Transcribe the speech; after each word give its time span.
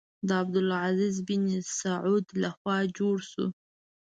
د 0.27 0.29
عبدالعزیز 0.41 1.15
بن 1.27 1.43
سعود 1.79 2.25
له 2.41 2.49
خوا 2.57 2.77
جوړ 2.97 3.17
شو. 3.31 3.47